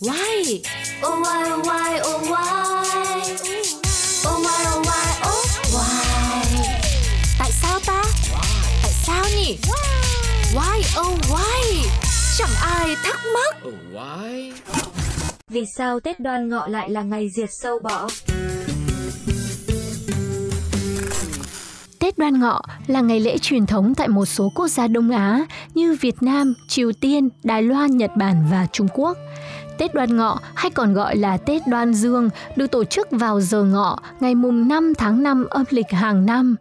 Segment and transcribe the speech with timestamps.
[0.00, 0.62] Why?
[1.02, 3.18] Oh why oh why oh why?
[4.26, 6.44] Oh why oh why oh why?
[7.38, 8.02] Tại sao ta?
[8.82, 9.58] Tại sao nhỉ?
[10.54, 11.88] Why oh why?
[12.38, 13.56] Chẳng ai thắc mắc.
[13.68, 14.52] Oh, why?
[15.48, 18.08] Vì sao Tết Đoan Ngọ lại là ngày diệt sâu bọ?
[21.98, 25.46] Tết Đoan Ngọ là ngày lễ truyền thống tại một số quốc gia Đông Á
[25.74, 29.18] như Việt Nam, Triều Tiên, Đài Loan, Nhật Bản và Trung Quốc.
[29.78, 33.62] Tết Đoan Ngọ hay còn gọi là Tết Đoan Dương được tổ chức vào giờ
[33.64, 36.56] ngọ ngày mùng 5 tháng 5 âm lịch hàng năm.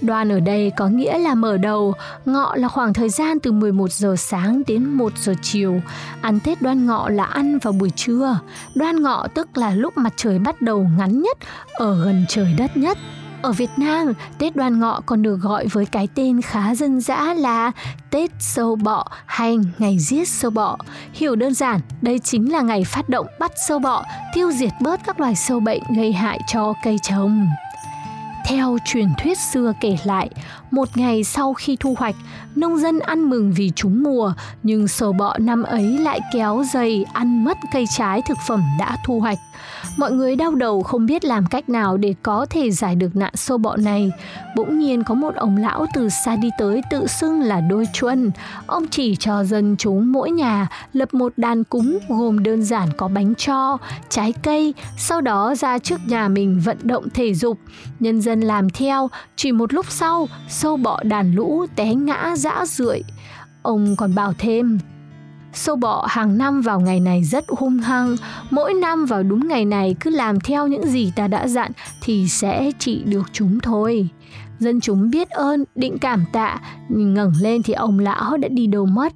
[0.00, 1.94] Đoan ở đây có nghĩa là mở đầu,
[2.24, 5.80] ngọ là khoảng thời gian từ 11 giờ sáng đến 1 giờ chiều.
[6.20, 8.38] Ăn Tết Đoan Ngọ là ăn vào buổi trưa.
[8.74, 11.38] Đoan Ngọ tức là lúc mặt trời bắt đầu ngắn nhất
[11.72, 12.98] ở gần trời đất nhất.
[13.42, 17.34] Ở Việt Nam, Tết Đoan Ngọ còn được gọi với cái tên khá dân dã
[17.34, 17.72] là
[18.10, 20.76] Tết sâu bọ hay ngày giết sâu bọ.
[21.12, 24.04] Hiểu đơn giản, đây chính là ngày phát động bắt sâu bọ,
[24.34, 27.48] tiêu diệt bớt các loài sâu bệnh gây hại cho cây trồng.
[28.46, 30.30] Theo truyền thuyết xưa kể lại,
[30.70, 32.14] một ngày sau khi thu hoạch,
[32.56, 34.32] nông dân ăn mừng vì trúng mùa,
[34.62, 38.96] nhưng sâu bọ năm ấy lại kéo dày ăn mất cây trái thực phẩm đã
[39.06, 39.38] thu hoạch.
[39.96, 43.32] Mọi người đau đầu không biết làm cách nào để có thể giải được nạn
[43.36, 44.10] sâu bọ này.
[44.56, 48.30] Bỗng nhiên có một ông lão từ xa đi tới tự xưng là đôi chuân.
[48.66, 53.08] Ông chỉ cho dân chúng mỗi nhà lập một đàn cúng gồm đơn giản có
[53.08, 57.58] bánh cho, trái cây, sau đó ra trước nhà mình vận động thể dục.
[58.00, 60.28] Nhân dân làm theo, chỉ một lúc sau,
[60.60, 63.02] sâu bọ đàn lũ té ngã dã rượi.
[63.62, 64.78] Ông còn bảo thêm,
[65.52, 68.16] Sâu bọ hàng năm vào ngày này rất hung hăng,
[68.50, 71.72] mỗi năm vào đúng ngày này cứ làm theo những gì ta đã dặn
[72.02, 74.08] thì sẽ trị được chúng thôi.
[74.58, 78.66] Dân chúng biết ơn, định cảm tạ, nhưng ngẩng lên thì ông lão đã đi
[78.66, 79.12] đâu mất.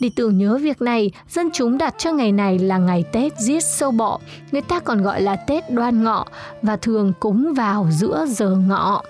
[0.00, 3.64] Để tưởng nhớ việc này, dân chúng đặt cho ngày này là ngày Tết giết
[3.64, 4.18] sâu bọ,
[4.52, 6.26] người ta còn gọi là Tết đoan ngọ
[6.62, 9.02] và thường cúng vào giữa giờ ngọ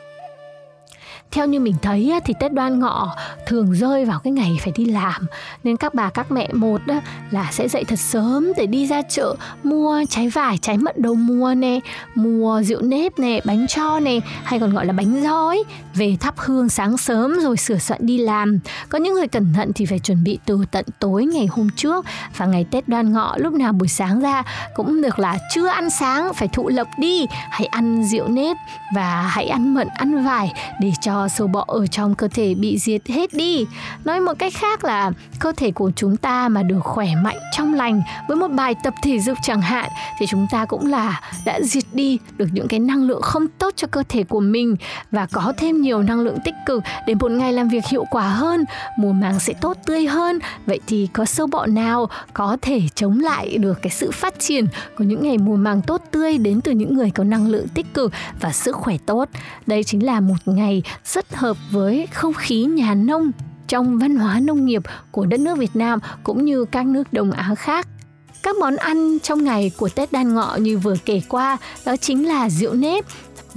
[1.30, 3.16] theo như mình thấy thì Tết Đoan Ngọ
[3.46, 5.26] thường rơi vào cái ngày phải đi làm
[5.64, 7.00] nên các bà các mẹ một đó
[7.30, 11.14] là sẽ dậy thật sớm để đi ra chợ mua trái vải, trái mận đầu
[11.14, 11.80] mùa nè,
[12.14, 15.62] mua rượu nếp nè, bánh cho nè, hay còn gọi là bánh roi
[15.94, 18.58] về thắp hương sáng sớm rồi sửa soạn đi làm.
[18.88, 22.04] Có những người cẩn thận thì phải chuẩn bị từ tận tối ngày hôm trước
[22.36, 24.42] và ngày Tết Đoan Ngọ lúc nào buổi sáng ra
[24.74, 28.56] cũng được là chưa ăn sáng phải thụ lộc đi, hãy ăn rượu nếp
[28.94, 32.54] và hãy ăn mận, ăn vải để cho cho sâu bọ ở trong cơ thể
[32.54, 33.66] bị diệt hết đi.
[34.04, 37.74] Nói một cách khác là cơ thể của chúng ta mà được khỏe mạnh trong
[37.74, 41.60] lành với một bài tập thể dục chẳng hạn thì chúng ta cũng là đã
[41.62, 44.76] diệt đi được những cái năng lượng không tốt cho cơ thể của mình
[45.10, 48.28] và có thêm nhiều năng lượng tích cực để một ngày làm việc hiệu quả
[48.28, 48.64] hơn,
[48.98, 50.38] mùa màng sẽ tốt tươi hơn.
[50.66, 54.66] Vậy thì có sâu bọ nào có thể chống lại được cái sự phát triển
[54.98, 57.94] của những ngày mùa màng tốt tươi đến từ những người có năng lượng tích
[57.94, 59.28] cực và sức khỏe tốt.
[59.66, 63.32] Đây chính là một ngày rất hợp với không khí nhà nông
[63.68, 67.30] trong văn hóa nông nghiệp của đất nước Việt Nam cũng như các nước Đông
[67.30, 67.88] Á khác.
[68.42, 72.28] Các món ăn trong ngày của Tết Đan Ngọ như vừa kể qua đó chính
[72.28, 73.04] là rượu nếp,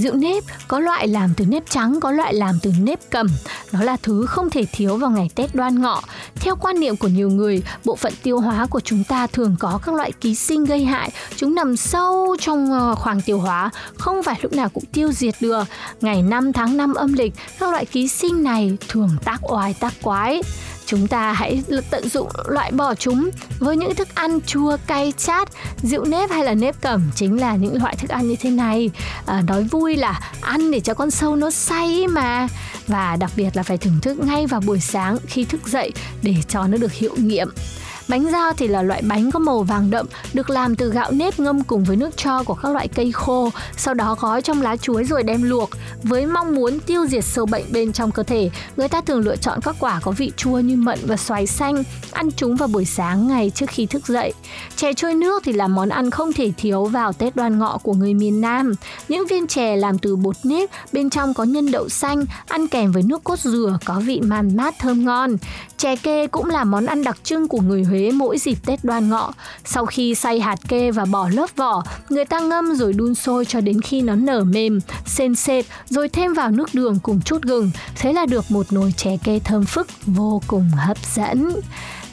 [0.02, 3.28] Rượu nếp có loại làm từ nếp trắng, có loại làm từ nếp cầm.
[3.72, 6.02] Nó là thứ không thể thiếu vào ngày Tết đoan ngọ.
[6.36, 9.80] Theo quan niệm của nhiều người, bộ phận tiêu hóa của chúng ta thường có
[9.86, 11.12] các loại ký sinh gây hại.
[11.36, 15.36] Chúng nằm sâu trong ờ, khoang tiêu hóa, không phải lúc nào cũng tiêu diệt
[15.40, 15.64] được.
[16.02, 19.94] Ngày 5 tháng 5 âm lịch, các loại ký sinh này thường tác oai tác
[20.02, 20.42] quái
[20.92, 23.30] chúng ta hãy tận dụng loại bỏ chúng
[23.60, 25.50] với những thức ăn chua cay chát
[25.84, 28.90] rượu nếp hay là nếp cẩm chính là những loại thức ăn như thế này.
[29.26, 32.48] À, nói vui là ăn để cho con sâu nó say mà.
[32.88, 35.92] Và đặc biệt là phải thưởng thức ngay vào buổi sáng khi thức dậy
[36.22, 37.48] để cho nó được hiệu nghiệm.
[38.08, 41.40] Bánh dao thì là loại bánh có màu vàng đậm, được làm từ gạo nếp
[41.40, 44.78] ngâm cùng với nước cho của các loại cây khô, sau đó gói trong lá
[44.78, 45.70] chuối rồi đem luộc.
[46.04, 49.36] Với mong muốn tiêu diệt sâu bệnh bên trong cơ thể, người ta thường lựa
[49.36, 52.86] chọn các quả có vị chua như mận và xoài xanh, ăn chúng vào buổi
[52.86, 54.34] sáng ngày trước khi thức dậy.
[54.76, 57.94] Chè trôi nước thì là món ăn không thể thiếu vào Tết đoan ngọ của
[57.94, 58.74] người miền Nam.
[59.08, 62.92] Những viên chè làm từ bột nếp, bên trong có nhân đậu xanh, ăn kèm
[62.92, 65.38] với nước cốt dừa có vị man mát thơm ngon.
[65.78, 69.10] Chè kê cũng là món ăn đặc trưng của người Huế mỗi dịp Tết đoan
[69.10, 69.34] ngọ.
[69.66, 73.46] Sau khi xay hạt kê và bỏ lớp vỏ, người ta ngâm rồi đun sôi
[73.46, 77.42] cho đến khi nó nở mềm, sên sệt, rồi thêm vào nước đường cùng chút
[77.42, 77.72] gừng.
[77.96, 81.52] Thế là được một nồi chè kê thơm phức vô cùng hấp dẫn.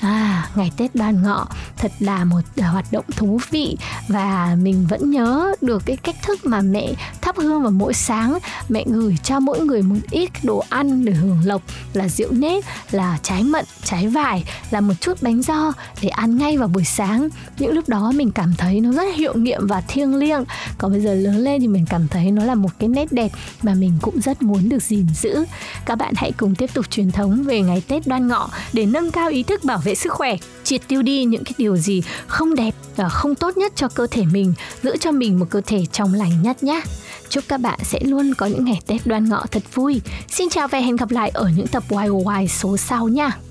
[0.00, 1.46] À, ngày Tết Đoan Ngọ
[1.76, 3.76] thật là một à, hoạt động thú vị
[4.08, 8.38] và mình vẫn nhớ được cái cách thức mà mẹ thắp hương vào mỗi sáng,
[8.68, 11.62] mẹ gửi cho mỗi người một ít đồ ăn để hưởng lộc
[11.92, 15.72] là rượu nếp, là trái mận, trái vải, là một chút bánh do
[16.02, 17.28] để ăn ngay vào buổi sáng.
[17.58, 20.44] Những lúc đó mình cảm thấy nó rất hiệu nghiệm và thiêng liêng.
[20.78, 23.30] Còn bây giờ lớn lên thì mình cảm thấy nó là một cái nét đẹp
[23.62, 25.44] mà mình cũng rất muốn được gìn giữ.
[25.84, 29.10] Các bạn hãy cùng tiếp tục truyền thống về ngày Tết Đoan Ngọ để nâng
[29.10, 32.02] cao ý thức bảo vệ vệ sức khỏe, triệt tiêu đi những cái điều gì
[32.26, 35.60] không đẹp và không tốt nhất cho cơ thể mình, giữ cho mình một cơ
[35.66, 36.80] thể trong lành nhất nhé.
[37.28, 40.00] Chúc các bạn sẽ luôn có những ngày Tết đoan ngọ thật vui.
[40.28, 43.47] Xin chào và hẹn gặp lại ở những tập YY số sau nha.